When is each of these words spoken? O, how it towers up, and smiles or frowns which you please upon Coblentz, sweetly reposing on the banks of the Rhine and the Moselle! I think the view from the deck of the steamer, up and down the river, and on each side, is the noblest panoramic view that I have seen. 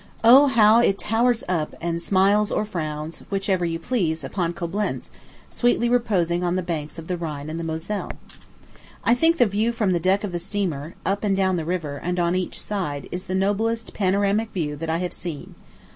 O, 0.23 0.47
how 0.47 0.79
it 0.79 0.97
towers 0.97 1.43
up, 1.47 1.75
and 1.79 2.01
smiles 2.01 2.51
or 2.51 2.65
frowns 2.65 3.19
which 3.29 3.47
you 3.47 3.77
please 3.77 4.23
upon 4.23 4.51
Coblentz, 4.51 5.11
sweetly 5.51 5.89
reposing 5.89 6.43
on 6.43 6.55
the 6.55 6.63
banks 6.63 6.97
of 6.97 7.07
the 7.07 7.15
Rhine 7.17 7.51
and 7.51 7.59
the 7.59 7.63
Moselle! 7.63 8.09
I 9.03 9.13
think 9.13 9.37
the 9.37 9.45
view 9.45 9.71
from 9.71 9.91
the 9.93 9.99
deck 9.99 10.23
of 10.23 10.31
the 10.31 10.39
steamer, 10.39 10.95
up 11.05 11.23
and 11.23 11.37
down 11.37 11.55
the 11.55 11.65
river, 11.65 11.97
and 11.97 12.19
on 12.19 12.33
each 12.35 12.59
side, 12.59 13.07
is 13.11 13.25
the 13.25 13.35
noblest 13.35 13.93
panoramic 13.93 14.51
view 14.51 14.75
that 14.75 14.89
I 14.89 14.97
have 14.97 15.13
seen. 15.13 15.53